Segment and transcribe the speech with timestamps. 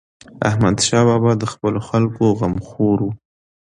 [0.49, 3.07] احمدشاه بابا د خپلو خلکو غمخور و.